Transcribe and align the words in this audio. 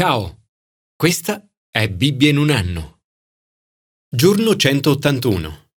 Ciao, 0.00 0.44
questa 0.94 1.44
è 1.68 1.88
Bibbia 1.88 2.28
in 2.28 2.36
un 2.36 2.50
anno. 2.50 3.00
Giorno 4.08 4.54
181. 4.54 5.70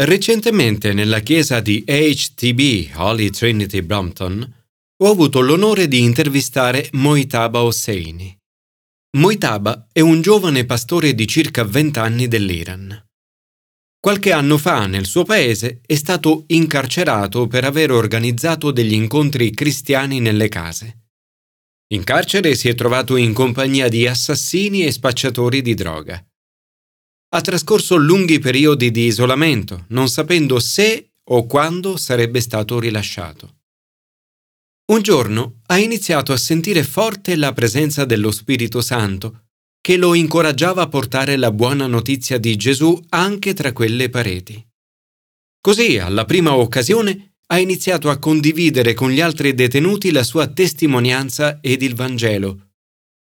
Recentemente 0.00 0.92
nella 0.92 1.18
chiesa 1.18 1.58
di 1.58 1.82
HTB 1.84 2.94
Holy 2.94 3.30
Trinity 3.30 3.82
Brompton 3.82 4.64
ho 4.96 5.10
avuto 5.10 5.40
l'onore 5.40 5.88
di 5.88 6.02
intervistare 6.02 6.88
Moitaba 6.92 7.64
Hosseini. 7.64 8.38
Moitaba 9.16 9.88
è 9.90 9.98
un 9.98 10.20
giovane 10.20 10.64
pastore 10.64 11.14
di 11.14 11.26
circa 11.26 11.64
20 11.64 11.98
anni 11.98 12.28
dell'Iran. 12.28 13.06
Qualche 13.98 14.30
anno 14.30 14.56
fa 14.56 14.86
nel 14.86 15.06
suo 15.06 15.24
paese 15.24 15.80
è 15.84 15.96
stato 15.96 16.44
incarcerato 16.46 17.48
per 17.48 17.64
aver 17.64 17.90
organizzato 17.90 18.70
degli 18.70 18.92
incontri 18.92 19.50
cristiani 19.50 20.20
nelle 20.20 20.46
case. 20.46 21.03
In 21.88 22.02
carcere 22.02 22.54
si 22.54 22.68
è 22.68 22.74
trovato 22.74 23.16
in 23.16 23.34
compagnia 23.34 23.88
di 23.88 24.06
assassini 24.06 24.84
e 24.84 24.90
spacciatori 24.90 25.60
di 25.60 25.74
droga. 25.74 26.24
Ha 27.28 27.40
trascorso 27.40 27.96
lunghi 27.96 28.38
periodi 28.38 28.90
di 28.90 29.04
isolamento, 29.06 29.84
non 29.88 30.08
sapendo 30.08 30.58
se 30.60 31.12
o 31.30 31.46
quando 31.46 31.96
sarebbe 31.96 32.40
stato 32.40 32.78
rilasciato. 32.78 33.58
Un 34.92 35.02
giorno 35.02 35.60
ha 35.66 35.78
iniziato 35.78 36.32
a 36.32 36.36
sentire 36.36 36.84
forte 36.84 37.36
la 37.36 37.52
presenza 37.52 38.04
dello 38.04 38.30
Spirito 38.30 38.80
Santo, 38.80 39.46
che 39.80 39.96
lo 39.96 40.14
incoraggiava 40.14 40.82
a 40.82 40.88
portare 40.88 41.36
la 41.36 41.50
buona 41.50 41.86
notizia 41.86 42.38
di 42.38 42.56
Gesù 42.56 42.98
anche 43.10 43.52
tra 43.52 43.72
quelle 43.72 44.08
pareti. 44.08 44.66
Così, 45.60 45.98
alla 45.98 46.24
prima 46.24 46.54
occasione, 46.54 47.33
ha 47.46 47.58
iniziato 47.58 48.10
a 48.10 48.18
condividere 48.18 48.94
con 48.94 49.10
gli 49.10 49.20
altri 49.20 49.54
detenuti 49.54 50.10
la 50.10 50.22
sua 50.22 50.46
testimonianza 50.48 51.60
ed 51.60 51.82
il 51.82 51.94
Vangelo, 51.94 52.72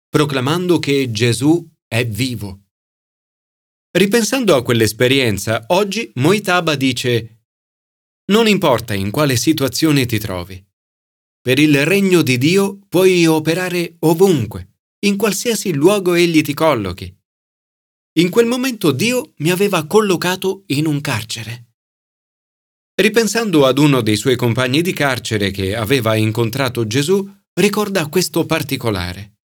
proclamando 0.10 0.80
che 0.80 1.12
Gesù 1.12 1.68
è 1.88 2.06
vivo. 2.06 2.62
Ripensando 3.92 4.56
a 4.56 4.64
quell'esperienza, 4.64 5.66
oggi 5.68 6.12
Moitaba 6.16 6.76
dice 6.76 7.46
Non 8.32 8.48
importa 8.48 8.94
in 8.94 9.12
quale 9.12 9.36
situazione 9.36 10.06
ti 10.06 10.20
trovi. 10.20 10.64
Per 11.42 11.60
il 11.60 11.86
regno 11.86 12.22
di 12.22 12.38
Dio 12.38 12.80
puoi 12.88 13.26
operare 13.26 13.96
ovunque, 14.00 14.76
in 15.06 15.18
qualsiasi 15.18 15.74
luogo 15.74 16.14
egli 16.14 16.42
ti 16.42 16.54
collochi. 16.54 17.14
In 18.20 18.30
quel 18.30 18.46
momento 18.46 18.92
Dio 18.92 19.34
mi 19.38 19.50
aveva 19.50 19.88
collocato 19.88 20.64
in 20.68 20.86
un 20.86 21.02
carcere. 21.02 21.71
Ripensando 22.94 23.66
ad 23.66 23.78
uno 23.78 24.02
dei 24.02 24.18
suoi 24.18 24.36
compagni 24.36 24.82
di 24.82 24.94
carcere 24.94 25.52
che 25.52 25.76
aveva 25.76 26.16
incontrato 26.16 26.86
Gesù, 26.86 27.28
ricorda 27.54 28.08
questo 28.08 28.46
particolare. 28.46 29.40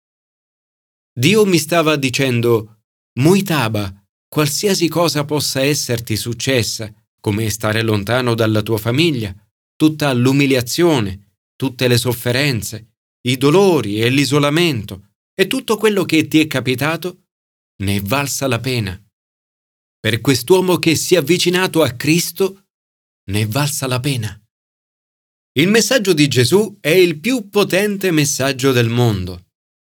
Dio 1.17 1.45
mi 1.45 1.59
stava 1.59 1.97
dicendo, 1.97 2.83
Muitaba, 3.21 4.05
qualsiasi 4.29 4.89
cosa 4.89 5.25
possa 5.25 5.63
esserti 5.63 6.17
successa, 6.17 6.93
come 7.21 7.49
stare 7.51 7.83
lontano 7.83 8.35
dalla 8.35 8.63
tua 8.63 8.79
famiglia, 8.79 9.35
tutta 9.77 10.13
l'umiliazione, 10.13 11.37
tutte 11.55 11.87
le 11.87 11.97
sofferenze, 11.97 12.97
i 13.27 13.37
dolori 13.37 14.01
e 14.01 14.11
l'isolamento 14.11 15.13
e 15.35 15.47
tutto 15.47 15.77
quello 15.77 16.05
che 16.05 16.27
ti 16.27 16.41
è 16.41 16.47
capitato, 16.47 17.27
ne 17.83 17.97
è 17.97 18.01
valsa 18.01 18.47
la 18.47 18.59
pena. 18.59 19.01
Per 20.01 20.21
quest'uomo 20.21 20.79
che 20.79 20.97
si 20.97 21.15
è 21.15 21.19
avvicinato 21.19 21.83
a 21.83 21.91
Cristo, 21.93 22.64
ne 23.31 23.41
è 23.41 23.47
valsa 23.47 23.87
la 23.87 24.01
pena. 24.01 24.39
Il 25.57 25.69
messaggio 25.69 26.13
di 26.13 26.27
Gesù 26.27 26.79
è 26.81 26.91
il 26.91 27.21
più 27.21 27.49
potente 27.49 28.11
messaggio 28.11 28.73
del 28.73 28.89
mondo. 28.89 29.47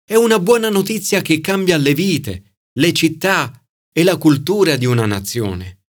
È 0.03 0.15
una 0.15 0.39
buona 0.39 0.69
notizia 0.69 1.21
che 1.21 1.41
cambia 1.41 1.77
le 1.77 1.93
vite, 1.93 2.57
le 2.79 2.93
città 2.93 3.51
e 3.91 4.03
la 4.03 4.17
cultura 4.17 4.77
di 4.77 4.85
una 4.85 5.05
nazione. 5.05 5.83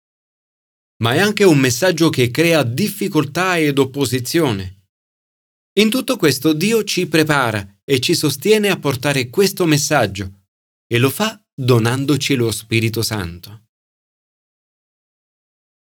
Ma 1.04 1.14
è 1.14 1.20
anche 1.20 1.44
un 1.44 1.58
messaggio 1.58 2.10
che 2.10 2.32
crea 2.32 2.64
difficoltà 2.64 3.58
ed 3.58 3.78
opposizione. 3.78 4.86
In 5.80 5.90
tutto 5.90 6.16
questo 6.16 6.54
Dio 6.54 6.84
ci 6.84 7.08
prepara 7.08 7.80
e 7.84 8.00
ci 8.00 8.16
sostiene 8.16 8.70
a 8.70 8.80
portare 8.80 9.30
questo 9.30 9.66
messaggio 9.66 10.46
e 10.88 10.98
lo 10.98 11.10
fa 11.10 11.40
donandoci 11.54 12.36
lo 12.36 12.52
Spirito 12.52 13.02
Santo. 13.02 13.67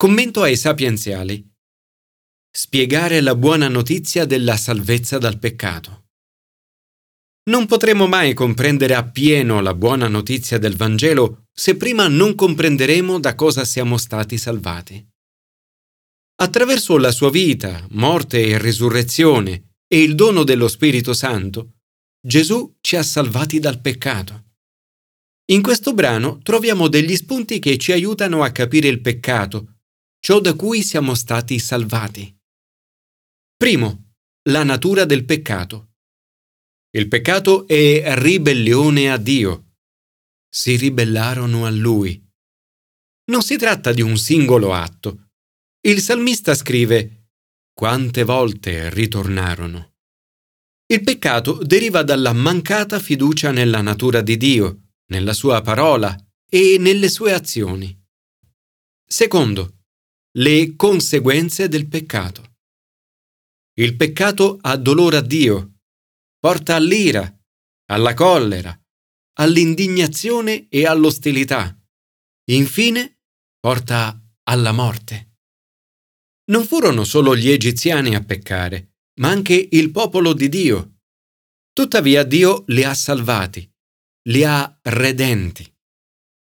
Commento 0.04 0.42
ai 0.42 0.58
sapienziali. 0.58 1.50
Spiegare 2.52 3.22
la 3.22 3.36
buona 3.36 3.70
notizia 3.70 4.26
della 4.26 4.58
salvezza 4.58 5.18
dal 5.18 5.40
peccato. 5.40 6.08
Non 7.50 7.68
potremo 7.68 8.06
mai 8.06 8.34
comprendere 8.34 8.96
appieno 8.96 9.62
la 9.62 9.74
buona 9.74 10.10
notizia 10.10 10.58
del 10.58 10.76
Vangelo 10.76 11.46
se 11.54 11.78
prima 11.78 12.10
non 12.10 12.36
comprenderemo 12.36 13.18
da 13.18 13.34
cosa 13.34 13.64
siamo 13.64 13.96
stati 13.96 14.38
salvati. 14.38 15.08
Attraverso 16.42 16.98
la 16.98 17.12
sua 17.12 17.30
vita, 17.30 17.88
morte 17.92 18.46
e 18.46 18.58
risurrezione 18.58 19.76
e 19.88 20.02
il 20.02 20.16
dono 20.16 20.44
dello 20.44 20.68
Spirito 20.68 21.14
Santo, 21.14 21.76
Gesù 22.20 22.76
ci 22.82 22.98
ha 22.98 23.04
salvati 23.04 23.58
dal 23.58 23.80
peccato. 23.80 24.48
In 25.52 25.62
questo 25.62 25.94
brano 25.94 26.40
troviamo 26.40 26.90
degli 26.90 27.16
spunti 27.16 27.60
che 27.60 27.78
ci 27.78 27.94
aiutano 27.94 28.44
a 28.44 28.52
capire 28.52 28.90
il 28.90 29.00
peccato 29.00 29.73
ciò 30.24 30.40
da 30.40 30.56
cui 30.56 30.84
siamo 30.84 31.16
stati 31.16 31.60
salvati. 31.60 32.34
Primo, 33.58 34.14
la 34.44 34.64
natura 34.64 35.04
del 35.04 35.26
peccato. 35.26 35.96
Il 36.92 37.10
peccato 37.10 37.68
è 37.68 38.02
ribellione 38.16 39.12
a 39.12 39.18
Dio. 39.18 39.74
Si 40.48 40.78
ribellarono 40.78 41.66
a 41.66 41.70
Lui. 41.70 42.26
Non 43.32 43.42
si 43.42 43.58
tratta 43.58 43.92
di 43.92 44.02
un 44.02 44.18
singolo 44.18 44.74
atto. 44.74 45.32
Il 45.82 46.00
salmista 46.00 46.56
scrive 46.56 47.32
quante 47.74 48.24
volte 48.24 48.90
ritornarono. 48.92 49.96
Il 50.86 51.04
peccato 51.04 51.62
deriva 51.64 52.02
dalla 52.02 52.32
mancata 52.32 52.98
fiducia 53.00 53.52
nella 53.52 53.82
natura 53.82 54.22
di 54.22 54.38
Dio, 54.38 54.92
nella 55.08 55.34
sua 55.34 55.62
parola 55.62 56.16
e 56.50 56.78
nelle 56.80 57.10
sue 57.10 57.34
azioni. 57.34 58.02
Secondo, 59.06 59.83
le 60.38 60.76
conseguenze 60.76 61.68
del 61.68 61.88
peccato. 61.88 62.56
Il 63.76 63.96
peccato 63.96 64.58
ha 64.62 64.76
dolore 64.78 65.18
a 65.18 65.22
Dio, 65.22 65.82
porta 66.40 66.76
all'ira, 66.76 67.24
alla 67.92 68.16
collera, 68.16 68.76
all'indignazione 69.34 70.68
e 70.70 70.88
all'ostilità. 70.88 71.80
Infine, 72.50 73.20
porta 73.60 74.20
alla 74.46 74.72
morte. 74.72 75.36
Non 76.46 76.66
furono 76.66 77.04
solo 77.04 77.36
gli 77.36 77.50
egiziani 77.50 78.16
a 78.16 78.24
peccare, 78.24 78.96
ma 79.20 79.30
anche 79.30 79.68
il 79.72 79.92
popolo 79.92 80.34
di 80.34 80.50
Dio. 80.50 81.02
Tuttavia 81.72 82.24
Dio 82.24 82.64
li 82.68 82.84
ha 82.84 82.96
salvati, 82.96 83.72
li 84.30 84.44
ha 84.44 84.80
redenti. 84.82 85.72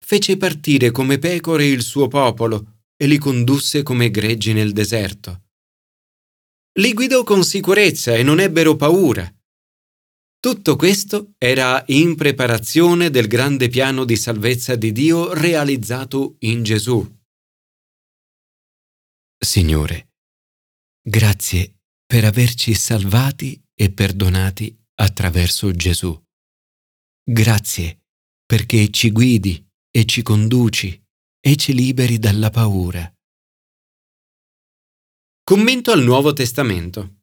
Fece 0.05 0.37
partire 0.37 0.91
come 0.91 1.19
pecore 1.19 1.65
il 1.65 1.83
suo 1.83 2.09
popolo 2.09 2.80
e 3.03 3.07
li 3.07 3.17
condusse 3.17 3.83
come 3.83 4.11
greggi 4.11 4.53
nel 4.53 4.73
deserto. 4.73 5.45
Li 6.79 6.93
guidò 6.93 7.25
con 7.25 7.43
sicurezza 7.43 8.15
e 8.15 8.23
non 8.23 8.41
ebbero 8.41 8.77
paura. 8.77 9.27
Tutto 10.39 10.77
questo 10.77 11.33
era 11.39 11.83
in 11.89 12.15
preparazione 12.15 13.09
del 13.09 13.27
grande 13.27 13.69
piano 13.69 14.05
di 14.05 14.17
salvezza 14.17 14.77
di 14.77 14.93
Dio 14.93 15.33
realizzato 15.33 16.37
in 16.41 16.63
Gesù. 16.63 17.19
Signore, 19.39 20.13
grazie 21.03 21.81
per 22.05 22.27
averci 22.27 22.75
salvati 22.75 23.59
e 23.75 23.91
perdonati 23.91 24.79
attraverso 24.97 25.73
Gesù. 25.73 26.23
Grazie 27.23 28.03
perché 28.45 28.91
ci 28.91 29.11
guidi 29.11 29.67
e 29.91 30.05
ci 30.05 30.21
conduci 30.21 31.00
e 31.43 31.57
ci 31.57 31.73
liberi 31.73 32.19
dalla 32.19 32.51
paura. 32.51 33.11
Commento 35.43 35.91
al 35.91 36.03
Nuovo 36.03 36.35
Testamento. 36.35 37.23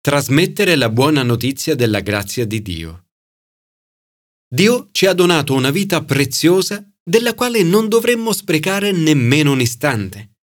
Trasmettere 0.00 0.74
la 0.74 0.88
buona 0.88 1.22
notizia 1.22 1.74
della 1.74 2.00
grazia 2.00 2.46
di 2.46 2.62
Dio. 2.62 3.08
Dio 4.48 4.88
ci 4.92 5.04
ha 5.04 5.12
donato 5.12 5.52
una 5.52 5.70
vita 5.70 6.02
preziosa 6.02 6.82
della 7.02 7.34
quale 7.34 7.62
non 7.62 7.88
dovremmo 7.88 8.32
sprecare 8.32 8.90
nemmeno 8.90 9.52
un 9.52 9.60
istante. 9.60 10.38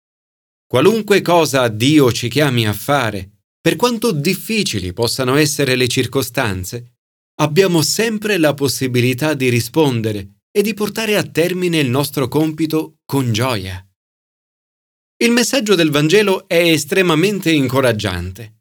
Qualunque 0.66 1.22
cosa 1.22 1.68
Dio 1.68 2.10
ci 2.12 2.28
chiami 2.28 2.66
a 2.66 2.72
fare, 2.72 3.42
per 3.60 3.76
quanto 3.76 4.10
difficili 4.10 4.92
possano 4.92 5.36
essere 5.36 5.76
le 5.76 5.86
circostanze, 5.86 6.96
abbiamo 7.36 7.82
sempre 7.82 8.36
la 8.36 8.52
possibilità 8.52 9.34
di 9.34 9.48
rispondere 9.48 10.33
e 10.56 10.62
di 10.62 10.72
portare 10.72 11.16
a 11.16 11.24
termine 11.24 11.78
il 11.78 11.90
nostro 11.90 12.28
compito 12.28 13.00
con 13.04 13.32
gioia. 13.32 13.84
Il 15.16 15.32
messaggio 15.32 15.74
del 15.74 15.90
Vangelo 15.90 16.46
è 16.46 16.70
estremamente 16.70 17.50
incoraggiante. 17.50 18.60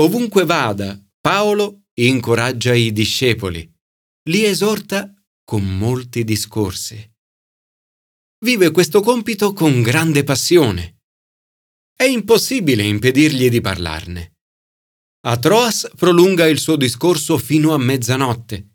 Ovunque 0.00 0.44
vada, 0.44 1.00
Paolo 1.20 1.84
incoraggia 1.94 2.74
i 2.74 2.90
discepoli. 2.90 3.72
li 4.28 4.44
esorta 4.44 5.14
con 5.44 5.78
molti 5.78 6.24
discorsi. 6.24 6.98
Vive 8.44 8.72
questo 8.72 9.00
compito 9.00 9.52
con 9.52 9.82
grande 9.82 10.24
passione. 10.24 11.02
È 11.94 12.04
impossibile 12.04 12.82
impedirgli 12.82 13.48
di 13.48 13.60
parlarne. 13.60 14.38
A 15.26 15.38
Troas 15.38 15.88
prolunga 15.94 16.48
il 16.48 16.58
suo 16.58 16.74
discorso 16.74 17.38
fino 17.38 17.72
a 17.72 17.78
mezzanotte 17.78 18.73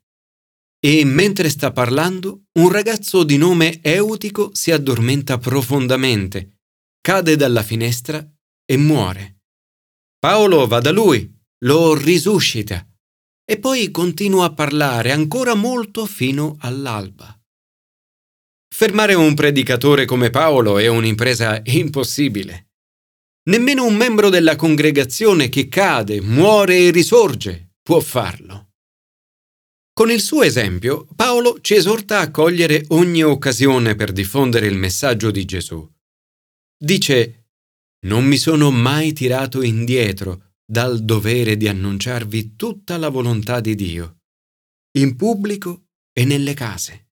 e 0.79 1.03
mentre 1.03 1.49
sta 1.49 1.71
parlando 1.71 2.43
un 2.59 2.71
ragazzo 2.71 3.23
di 3.23 3.37
nome 3.37 3.79
Eutico 3.81 4.51
si 4.53 4.71
addormenta 4.71 5.37
profondamente, 5.37 6.59
cade 7.01 7.35
dalla 7.35 7.63
finestra 7.63 8.25
e 8.65 8.77
muore. 8.77 9.41
Paolo 10.17 10.67
va 10.67 10.79
da 10.79 10.91
lui, 10.91 11.29
lo 11.65 11.95
risuscita 11.95 12.85
e 13.49 13.57
poi 13.57 13.89
continua 13.91 14.45
a 14.45 14.53
parlare 14.53 15.11
ancora 15.11 15.55
molto 15.55 16.05
fino 16.05 16.55
all'alba. 16.59 17.35
Fermare 18.73 19.15
un 19.15 19.33
predicatore 19.33 20.05
come 20.05 20.29
Paolo 20.29 20.77
è 20.77 20.87
un'impresa 20.87 21.61
impossibile. 21.65 22.67
Nemmeno 23.49 23.85
un 23.85 23.95
membro 23.95 24.29
della 24.29 24.55
congregazione 24.55 25.49
che 25.49 25.67
cade, 25.67 26.21
muore 26.21 26.77
e 26.77 26.91
risorge 26.91 27.71
può 27.81 27.99
farlo. 27.99 28.69
Con 29.99 30.11
il 30.11 30.21
suo 30.21 30.43
esempio, 30.43 31.05
Paolo 31.13 31.59
ci 31.59 31.73
esorta 31.73 32.21
a 32.21 32.31
cogliere 32.31 32.85
ogni 32.91 33.21
occasione 33.21 33.95
per 33.95 34.13
diffondere 34.13 34.65
il 34.65 34.77
messaggio 34.77 35.29
di 35.29 35.43
Gesù. 35.43 35.85
Dice, 36.81 37.47
Non 38.05 38.23
mi 38.23 38.37
sono 38.37 38.71
mai 38.71 39.11
tirato 39.11 39.61
indietro 39.61 40.53
dal 40.65 41.03
dovere 41.03 41.57
di 41.57 41.67
annunciarvi 41.67 42.55
tutta 42.55 42.95
la 42.95 43.09
volontà 43.09 43.59
di 43.59 43.75
Dio, 43.75 44.19
in 44.97 45.17
pubblico 45.17 45.87
e 46.13 46.23
nelle 46.23 46.53
case. 46.53 47.09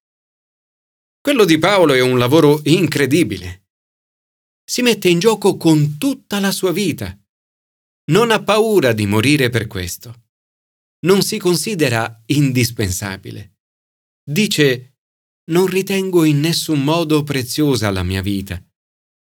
Quello 1.20 1.44
di 1.44 1.58
Paolo 1.58 1.92
è 1.92 2.00
un 2.00 2.18
lavoro 2.18 2.62
incredibile. 2.64 3.66
Si 4.64 4.82
mette 4.82 5.10
in 5.10 5.20
gioco 5.20 5.58
con 5.58 5.98
tutta 5.98 6.40
la 6.40 6.52
sua 6.52 6.72
vita. 6.72 7.14
Non 8.12 8.32
ha 8.32 8.42
paura 8.42 8.94
di 8.94 9.06
morire 9.06 9.50
per 9.50 9.68
questo 9.68 10.27
non 11.06 11.22
si 11.22 11.38
considera 11.38 12.24
indispensabile. 12.28 13.58
Dice, 14.24 14.98
non 15.52 15.68
ritengo 15.68 16.24
in 16.24 16.40
nessun 16.40 16.84
modo 16.84 17.24
preziosa 17.24 17.90
la 17.92 18.04
mia 18.04 18.22
vita, 18.22 18.62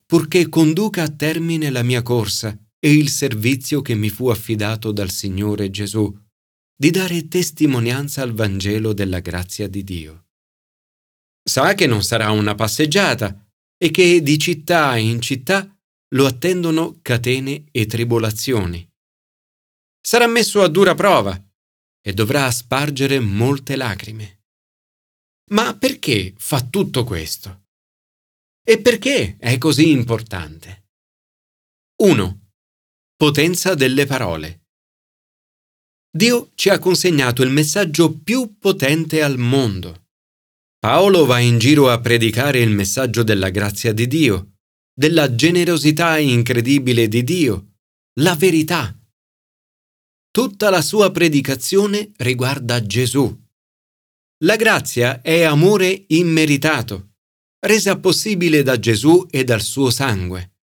purché 0.06 0.48
conduca 0.48 1.02
a 1.02 1.10
termine 1.10 1.70
la 1.70 1.82
mia 1.82 2.02
corsa 2.02 2.56
e 2.78 2.92
il 2.92 3.08
servizio 3.08 3.82
che 3.82 3.94
mi 3.94 4.10
fu 4.10 4.28
affidato 4.28 4.92
dal 4.92 5.10
Signore 5.10 5.70
Gesù, 5.70 6.16
di 6.76 6.90
dare 6.90 7.28
testimonianza 7.28 8.22
al 8.22 8.32
Vangelo 8.32 8.92
della 8.92 9.20
grazia 9.20 9.68
di 9.68 9.82
Dio. 9.84 10.26
Sa 11.42 11.74
che 11.74 11.86
non 11.86 12.02
sarà 12.02 12.30
una 12.30 12.54
passeggiata 12.54 13.46
e 13.76 13.90
che 13.90 14.22
di 14.22 14.38
città 14.38 14.96
in 14.96 15.20
città 15.20 15.68
lo 16.14 16.26
attendono 16.26 16.98
catene 17.02 17.64
e 17.70 17.86
tribolazioni. 17.86 18.88
Sarà 20.00 20.26
messo 20.26 20.62
a 20.62 20.68
dura 20.68 20.94
prova 20.94 21.42
e 22.06 22.12
dovrà 22.12 22.50
spargere 22.50 23.18
molte 23.18 23.76
lacrime. 23.76 24.42
Ma 25.52 25.74
perché 25.76 26.34
fa 26.36 26.60
tutto 26.60 27.02
questo? 27.04 27.68
E 28.62 28.78
perché 28.80 29.36
è 29.38 29.56
così 29.56 29.90
importante? 29.90 30.88
1. 32.02 32.48
Potenza 33.16 33.74
delle 33.74 34.04
parole. 34.04 34.66
Dio 36.14 36.50
ci 36.54 36.68
ha 36.68 36.78
consegnato 36.78 37.42
il 37.42 37.50
messaggio 37.50 38.12
più 38.18 38.58
potente 38.58 39.22
al 39.22 39.38
mondo. 39.38 40.08
Paolo 40.78 41.24
va 41.24 41.38
in 41.38 41.58
giro 41.58 41.88
a 41.88 42.00
predicare 42.00 42.60
il 42.60 42.70
messaggio 42.70 43.22
della 43.22 43.48
grazia 43.48 43.94
di 43.94 44.06
Dio, 44.06 44.56
della 44.92 45.34
generosità 45.34 46.18
incredibile 46.18 47.08
di 47.08 47.24
Dio, 47.24 47.76
la 48.20 48.34
verità 48.34 48.94
Tutta 50.34 50.68
la 50.68 50.82
sua 50.82 51.12
predicazione 51.12 52.10
riguarda 52.16 52.84
Gesù. 52.84 53.40
La 54.42 54.56
grazia 54.56 55.22
è 55.22 55.44
amore 55.44 56.06
immeritato, 56.08 57.12
resa 57.60 58.00
possibile 58.00 58.64
da 58.64 58.76
Gesù 58.80 59.28
e 59.30 59.44
dal 59.44 59.62
suo 59.62 59.90
sangue. 59.90 60.56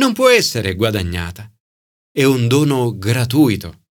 Non 0.00 0.14
può 0.14 0.30
essere 0.30 0.74
guadagnata. 0.74 1.52
È 2.10 2.24
un 2.24 2.48
dono 2.48 2.96
gratuito. 2.96 3.88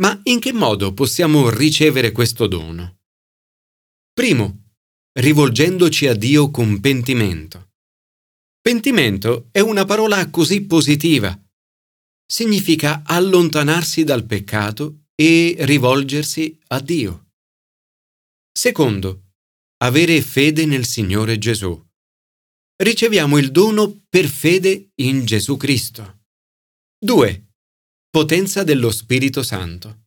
Ma 0.00 0.18
in 0.22 0.40
che 0.40 0.54
modo 0.54 0.94
possiamo 0.94 1.50
ricevere 1.50 2.12
questo 2.12 2.46
dono? 2.46 3.00
Primo, 4.10 4.70
rivolgendoci 5.18 6.06
a 6.06 6.14
Dio 6.14 6.50
con 6.50 6.80
pentimento. 6.80 7.72
Pentimento 8.58 9.48
è 9.50 9.60
una 9.60 9.84
parola 9.84 10.30
così 10.30 10.64
positiva 10.64 11.38
significa 12.26 13.02
allontanarsi 13.04 14.04
dal 14.04 14.24
peccato 14.24 15.06
e 15.14 15.56
rivolgersi 15.60 16.58
a 16.68 16.80
Dio. 16.80 17.28
Secondo, 18.52 19.32
avere 19.78 20.20
fede 20.22 20.66
nel 20.66 20.86
Signore 20.86 21.38
Gesù. 21.38 21.80
Riceviamo 22.82 23.38
il 23.38 23.50
dono 23.52 24.04
per 24.08 24.26
fede 24.26 24.90
in 24.96 25.24
Gesù 25.24 25.56
Cristo. 25.56 26.24
2. 26.98 27.46
Potenza 28.10 28.64
dello 28.64 28.90
Spirito 28.90 29.42
Santo. 29.42 30.04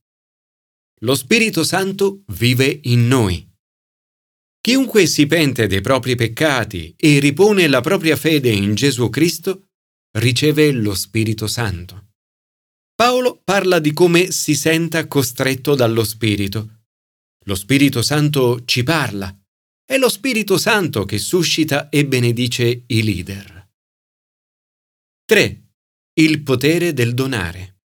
Lo 1.01 1.16
Spirito 1.16 1.63
Santo 1.63 2.24
vive 2.27 2.80
in 2.83 3.07
noi. 3.07 3.48
Chiunque 4.62 5.07
si 5.07 5.25
pente 5.25 5.68
dei 5.68 5.81
propri 5.81 6.16
peccati 6.16 6.94
e 6.98 7.19
ripone 7.19 7.68
la 7.68 7.81
propria 7.81 8.18
fede 8.18 8.51
in 8.51 8.75
Gesù 8.75 9.10
Cristo, 9.10 9.69
riceve 10.18 10.71
lo 10.71 10.94
Spirito 10.94 11.48
Santo. 11.48 12.08
Paolo 12.99 13.39
parla 13.41 13.79
di 13.79 13.93
come 13.93 14.29
si 14.29 14.55
senta 14.55 15.07
costretto 15.07 15.73
dallo 15.73 16.03
Spirito. 16.03 16.81
Lo 17.45 17.55
Spirito 17.55 18.01
Santo 18.01 18.65
ci 18.65 18.83
parla. 18.83 19.33
È 19.85 19.97
lo 19.97 20.09
Spirito 20.09 20.57
Santo 20.57 21.05
che 21.05 21.17
suscita 21.17 21.87
e 21.87 22.05
benedice 22.05 22.83
i 22.87 23.03
leader. 23.03 23.69
3. 25.23 25.63
Il 26.15 26.43
potere 26.43 26.91
del 26.91 27.13
donare. 27.13 27.83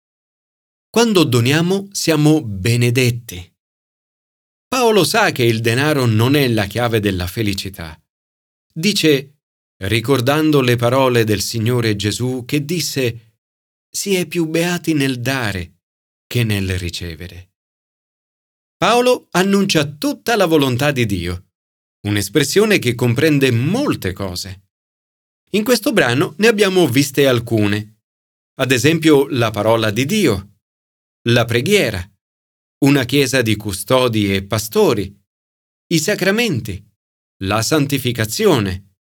Quando 0.89 1.25
doniamo 1.25 1.89
siamo 1.91 2.41
benedetti. 2.41 3.53
Paolo 4.65 5.03
sa 5.03 5.33
che 5.33 5.43
il 5.43 5.59
denaro 5.59 6.05
non 6.05 6.35
è 6.35 6.47
la 6.47 6.67
chiave 6.67 7.01
della 7.01 7.27
felicità. 7.27 8.01
Dice, 8.73 9.39
ricordando 9.83 10.61
le 10.61 10.77
parole 10.77 11.25
del 11.25 11.41
Signore 11.41 11.97
Gesù 11.97 12.45
che 12.45 12.63
disse 12.63 13.30
si 13.93 14.15
è 14.15 14.25
più 14.25 14.45
beati 14.45 14.93
nel 14.93 15.19
dare 15.19 15.79
che 16.25 16.45
nel 16.45 16.79
ricevere. 16.79 17.55
Paolo 18.77 19.27
annuncia 19.31 19.85
tutta 19.85 20.35
la 20.37 20.45
volontà 20.45 20.91
di 20.91 21.05
Dio, 21.05 21.51
un'espressione 22.07 22.79
che 22.79 22.95
comprende 22.95 23.51
molte 23.51 24.13
cose. 24.13 24.69
In 25.51 25.63
questo 25.63 25.91
brano 25.91 26.35
ne 26.37 26.47
abbiamo 26.47 26.87
viste 26.87 27.27
alcune, 27.27 28.03
ad 28.59 28.71
esempio 28.71 29.27
la 29.27 29.51
parola 29.51 29.91
di 29.91 30.05
Dio, 30.05 30.59
la 31.27 31.43
preghiera, 31.45 32.01
una 32.85 33.03
chiesa 33.03 33.41
di 33.41 33.55
custodi 33.57 34.33
e 34.33 34.45
pastori, 34.45 35.13
i 35.87 35.99
sacramenti, 35.99 36.83
la 37.43 37.61
santificazione, 37.61 38.95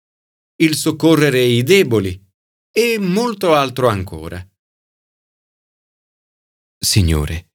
il 0.61 0.75
soccorrere 0.75 1.41
i 1.41 1.61
deboli 1.63 2.19
e 2.71 2.97
molto 2.97 3.53
altro 3.53 3.89
ancora. 3.89 4.43
Signore, 6.79 7.53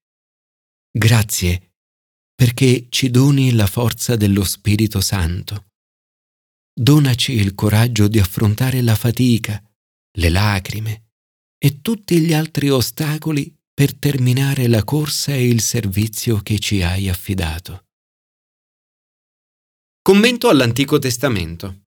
grazie 0.90 1.74
perché 2.34 2.86
ci 2.88 3.08
doni 3.08 3.52
la 3.52 3.68
forza 3.68 4.16
dello 4.16 4.42
Spirito 4.42 5.00
Santo. 5.00 5.68
Donaci 6.74 7.32
il 7.32 7.54
coraggio 7.54 8.08
di 8.08 8.18
affrontare 8.18 8.82
la 8.82 8.96
fatica, 8.96 9.62
le 10.18 10.28
lacrime 10.28 11.10
e 11.56 11.80
tutti 11.80 12.18
gli 12.18 12.32
altri 12.32 12.68
ostacoli 12.68 13.56
per 13.72 13.94
terminare 13.94 14.66
la 14.66 14.82
corsa 14.82 15.34
e 15.34 15.46
il 15.46 15.60
servizio 15.60 16.40
che 16.40 16.58
ci 16.58 16.82
hai 16.82 17.08
affidato. 17.08 17.86
Commento 20.02 20.48
all'Antico 20.48 20.98
Testamento. 20.98 21.84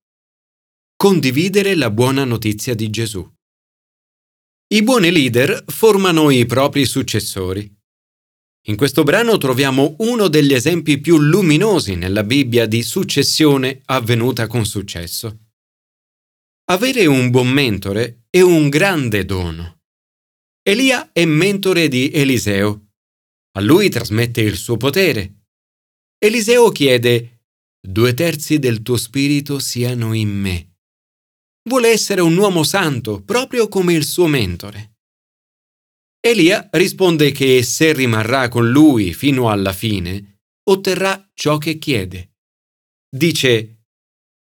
Condividere 0.95 1.75
la 1.75 1.91
buona 1.91 2.23
notizia 2.23 2.73
di 2.73 2.89
Gesù. 2.89 3.34
I 4.75 4.83
buoni 4.83 5.09
leader 5.09 5.63
formano 5.67 6.29
i 6.31 6.45
propri 6.45 6.83
successori. 6.83 7.73
In 8.67 8.75
questo 8.75 9.03
brano 9.03 9.37
troviamo 9.37 9.95
uno 9.99 10.27
degli 10.27 10.53
esempi 10.53 10.99
più 10.99 11.17
luminosi 11.17 11.95
nella 11.95 12.25
Bibbia 12.25 12.65
di 12.65 12.83
successione 12.83 13.81
avvenuta 13.85 14.47
con 14.47 14.65
successo. 14.65 15.45
Avere 16.65 17.05
un 17.05 17.29
buon 17.29 17.47
mentore 17.51 18.25
è 18.29 18.41
un 18.41 18.67
grande 18.67 19.23
dono. 19.23 19.79
Elia 20.61 21.09
è 21.13 21.23
mentore 21.23 21.87
di 21.87 22.11
Eliseo. 22.11 22.87
A 23.53 23.61
lui 23.61 23.87
trasmette 23.87 24.41
il 24.41 24.57
suo 24.57 24.75
potere. 24.75 25.45
Eliseo 26.17 26.69
chiede 26.71 27.43
due 27.79 28.13
terzi 28.13 28.59
del 28.59 28.81
tuo 28.81 28.97
spirito 28.97 29.57
siano 29.57 30.11
in 30.11 30.37
me. 30.37 30.74
Vuole 31.67 31.89
essere 31.89 32.21
un 32.21 32.37
uomo 32.37 32.63
santo, 32.63 33.23
proprio 33.23 33.67
come 33.67 33.93
il 33.93 34.05
suo 34.05 34.27
mentore. 34.27 34.97
Elia 36.19 36.69
risponde 36.71 37.31
che 37.31 37.63
se 37.63 37.91
rimarrà 37.93 38.49
con 38.49 38.69
lui 38.69 39.13
fino 39.13 39.49
alla 39.49 39.73
fine, 39.73 40.41
otterrà 40.69 41.29
ciò 41.33 41.57
che 41.57 41.77
chiede. 41.77 42.35
Dice, 43.09 43.85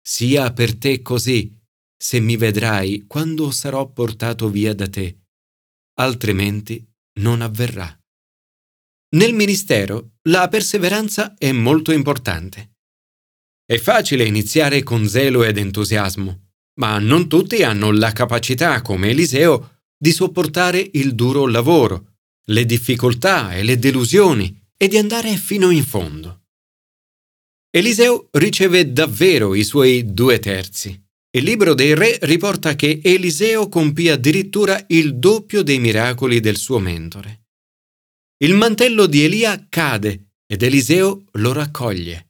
sia 0.01 0.53
per 0.53 0.77
te 0.77 1.03
così, 1.03 1.57
se 1.97 2.21
mi 2.21 2.37
vedrai 2.37 3.05
quando 3.07 3.51
sarò 3.51 3.91
portato 3.91 4.49
via 4.49 4.75
da 4.75 4.89
te, 4.89 5.27
altrimenti 5.99 6.85
non 7.21 7.43
avverrà. 7.43 7.97
Nel 9.17 9.35
ministero 9.35 10.19
la 10.29 10.49
perseveranza 10.49 11.35
è 11.37 11.51
molto 11.51 11.91
importante. 11.93 12.77
È 13.65 13.79
facile 13.79 14.25
iniziare 14.25 14.83
con 14.83 15.07
zelo 15.09 15.43
ed 15.45 15.59
entusiasmo, 15.59 16.50
ma 16.81 16.99
non 16.99 17.29
tutti 17.29 17.63
hanno 17.63 17.93
la 17.93 18.11
capacità, 18.13 18.81
come 18.81 19.11
Eliseo, 19.11 19.81
di 19.97 20.13
sopportare 20.13 20.89
il 20.95 21.15
duro 21.15 21.47
lavoro, 21.47 22.15
le 22.47 22.65
difficoltà 22.65 23.55
e 23.55 23.63
le 23.63 23.79
delusioni 23.79 24.59
e 24.79 24.89
di 24.89 24.97
andare 24.97 25.37
fino 25.37 25.69
in 25.69 25.85
fondo. 25.85 26.45
Eliseo 27.71 28.29
riceve 28.33 28.93
davvero 28.93 29.55
i 29.55 29.63
suoi 29.63 30.15
due 30.15 30.39
terzi. 30.39 30.99
Il 31.33 31.45
libro 31.45 31.75
dei 31.75 31.95
re 31.95 32.19
riporta 32.23 32.75
che 32.75 33.01
Eliseo 33.05 33.69
compì 33.69 34.09
addirittura 34.09 34.83
il 34.89 35.17
doppio 35.17 35.63
dei 35.63 35.79
miracoli 35.79 36.41
del 36.41 36.57
suo 36.57 36.79
mentore. 36.79 37.43
Il 38.39 38.55
mantello 38.55 39.05
di 39.05 39.23
Elia 39.23 39.67
cade 39.69 40.31
ed 40.47 40.63
Eliseo 40.63 41.25
lo 41.33 41.53
raccoglie. 41.53 42.30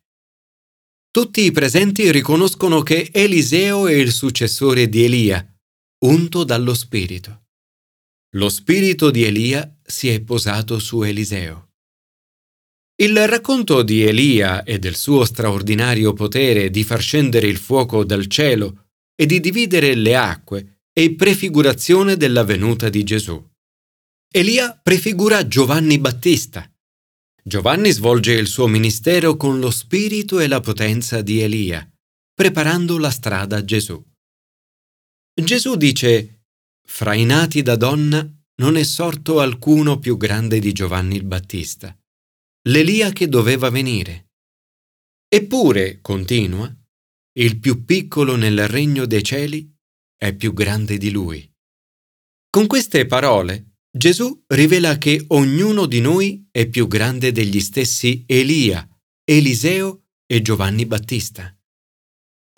Tutti 1.13 1.43
i 1.43 1.51
presenti 1.51 2.13
riconoscono 2.13 2.83
che 2.83 3.11
Eliseo 3.13 3.89
è 3.89 3.95
il 3.95 4.13
successore 4.13 4.89
di 4.89 5.03
Elia, 5.03 5.45
unto 6.05 6.45
dallo 6.45 6.73
Spirito. 6.73 7.47
Lo 8.37 8.49
spirito 8.49 9.11
di 9.11 9.25
Elia 9.25 9.77
si 9.83 10.09
è 10.09 10.21
posato 10.21 10.79
su 10.79 11.03
Eliseo. 11.03 11.71
Il 13.03 13.27
racconto 13.27 13.83
di 13.83 14.05
Elia 14.05 14.63
e 14.63 14.79
del 14.79 14.95
suo 14.95 15.25
straordinario 15.25 16.13
potere 16.13 16.71
di 16.71 16.85
far 16.85 17.01
scendere 17.01 17.49
il 17.49 17.57
fuoco 17.57 18.05
dal 18.05 18.29
cielo 18.29 18.91
e 19.17 19.27
di 19.27 19.41
dividere 19.41 19.97
le 19.97 20.15
acque 20.15 20.83
è 20.93 21.11
prefigurazione 21.11 22.17
della 22.17 22.45
venuta 22.45 22.89
di 22.89 23.03
Gesù. 23.03 23.45
Elia 24.33 24.79
prefigura 24.81 25.49
Giovanni 25.49 25.99
Battista. 25.99 26.71
Giovanni 27.43 27.91
svolge 27.91 28.33
il 28.33 28.47
suo 28.47 28.67
ministero 28.67 29.37
con 29.37 29.61
lo 29.61 29.71
spirito 29.71 30.41
e 30.41 30.47
la 30.47 30.61
potenza 30.61 31.23
di 31.23 31.41
Elia, 31.41 31.89
preparando 32.35 32.99
la 32.99 33.11
strada 33.11 33.57
a 33.57 33.65
Gesù. 33.65 34.03
Gesù 35.35 35.77
dice 35.77 36.45
fra 36.87 37.15
i 37.15 37.25
nati 37.25 37.63
da 37.63 37.77
donna 37.77 38.29
non 38.57 38.77
è 38.77 38.83
sorto 38.83 39.41
alcuno 39.41 39.99
più 39.99 40.17
grande 40.17 40.59
di 40.59 40.73
Giovanni 40.73 41.17
il 41.17 41.25
Battista, 41.25 41.97
l'Elia 42.69 43.11
che 43.11 43.29
doveva 43.29 43.71
venire. 43.71 44.33
Eppure, 45.27 46.01
continua, 46.01 46.71
il 47.39 47.59
più 47.59 47.85
piccolo 47.85 48.37
nel 48.37 48.67
regno 48.67 49.07
dei 49.07 49.23
cieli 49.23 49.73
è 50.17 50.35
più 50.35 50.53
grande 50.53 50.99
di 50.99 51.11
lui. 51.11 51.49
Con 52.51 52.67
queste 52.67 53.07
parole 53.07 53.70
Gesù 53.93 54.45
rivela 54.47 54.99
che 54.99 55.25
ognuno 55.29 55.87
di 55.87 56.01
noi 56.01 56.47
è 56.53 56.69
più 56.69 56.87
grande 56.87 57.33
degli 57.33 57.59
stessi 57.59 58.23
Elia, 58.25 58.89
Eliseo 59.25 60.05
e 60.27 60.43
Giovanni 60.43 60.87
Battista. 60.87 61.53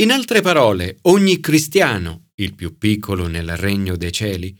In 0.03 0.11
altre 0.11 0.43
parole, 0.43 0.99
ogni 1.03 1.41
cristiano 1.41 2.29
il 2.35 2.55
più 2.55 2.77
piccolo 2.77 3.29
nel 3.29 3.57
regno 3.57 3.97
dei 3.97 4.13
cieli, 4.13 4.55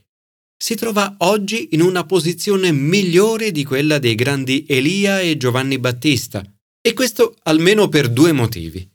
si 0.57 0.75
trova 0.75 1.17
oggi 1.19 1.71
in 1.73 1.83
una 1.83 2.07
posizione 2.07 2.73
migliore 2.73 3.51
di 3.51 3.65
quella 3.65 3.99
dei 3.99 4.15
grandi 4.15 4.65
Elia 4.67 5.21
e 5.21 5.37
Giovanni 5.37 5.79
Battista, 5.79 6.43
e 6.81 6.95
questo 6.95 7.37
almeno 7.43 7.89
per 7.89 8.09
due 8.09 8.33
motivi. 8.33 8.89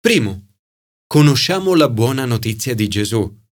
Primo, 0.00 0.54
conosciamo 1.06 1.74
la 1.74 1.90
buona 1.90 2.24
notizia 2.24 2.74
di 2.74 2.88
Gesù. 2.88 3.42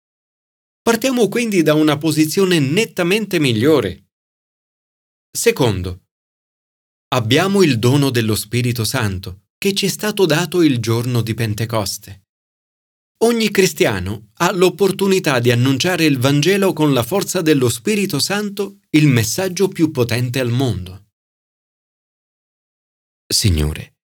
Partiamo 0.82 1.28
quindi 1.28 1.62
da 1.62 1.74
una 1.74 1.96
posizione 1.96 2.58
nettamente 2.58 3.38
migliore. 3.38 4.08
Secondo, 5.30 6.06
abbiamo 7.14 7.62
il 7.62 7.78
dono 7.78 8.10
dello 8.10 8.34
Spirito 8.34 8.84
Santo 8.84 9.44
che 9.58 9.74
ci 9.74 9.86
è 9.86 9.88
stato 9.88 10.26
dato 10.26 10.60
il 10.60 10.80
giorno 10.80 11.22
di 11.22 11.34
Pentecoste. 11.34 12.24
Ogni 13.18 13.52
cristiano 13.52 14.30
ha 14.38 14.50
l'opportunità 14.50 15.38
di 15.38 15.52
annunciare 15.52 16.04
il 16.04 16.18
Vangelo 16.18 16.72
con 16.72 16.92
la 16.92 17.04
forza 17.04 17.40
dello 17.42 17.68
Spirito 17.68 18.18
Santo, 18.18 18.80
il 18.90 19.06
messaggio 19.06 19.68
più 19.68 19.92
potente 19.92 20.40
al 20.40 20.50
mondo. 20.50 21.10
Signore, 23.24 23.98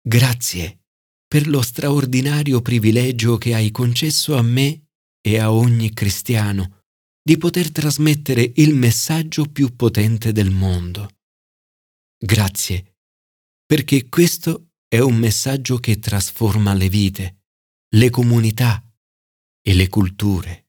grazie 0.00 0.82
per 1.26 1.48
lo 1.48 1.62
straordinario 1.62 2.60
privilegio 2.60 3.38
che 3.38 3.54
hai 3.54 3.70
concesso 3.70 4.36
a 4.36 4.42
me 4.42 4.85
e 5.26 5.40
a 5.40 5.50
ogni 5.50 5.92
cristiano 5.92 6.82
di 7.20 7.36
poter 7.36 7.72
trasmettere 7.72 8.52
il 8.56 8.76
messaggio 8.76 9.46
più 9.46 9.74
potente 9.74 10.30
del 10.30 10.52
mondo. 10.52 11.08
Grazie, 12.16 12.98
perché 13.66 14.08
questo 14.08 14.68
è 14.86 15.00
un 15.00 15.16
messaggio 15.16 15.78
che 15.78 15.98
trasforma 15.98 16.72
le 16.74 16.88
vite 16.88 17.40
le 17.96 18.10
comunità 18.10 18.84
e 19.62 19.74
le 19.74 19.88
culture. 19.88 20.65